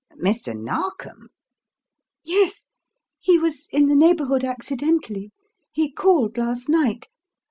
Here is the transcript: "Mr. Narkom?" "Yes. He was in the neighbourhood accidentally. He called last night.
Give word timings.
"Mr. 0.19 0.59
Narkom?" 0.59 1.27
"Yes. 2.23 2.65
He 3.19 3.37
was 3.37 3.67
in 3.71 3.85
the 3.85 3.93
neighbourhood 3.93 4.43
accidentally. 4.43 5.31
He 5.71 5.91
called 5.91 6.39
last 6.39 6.67
night. 6.69 7.09